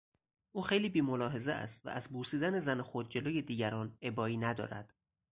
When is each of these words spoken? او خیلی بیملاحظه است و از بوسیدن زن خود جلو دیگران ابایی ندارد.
او 0.51 0.61
خیلی 0.61 0.89
بیملاحظه 0.89 1.51
است 1.51 1.85
و 1.85 1.89
از 1.89 2.07
بوسیدن 2.07 2.59
زن 2.59 2.81
خود 2.81 3.09
جلو 3.09 3.41
دیگران 3.41 3.97
ابایی 4.01 4.37
ندارد. 4.37 4.93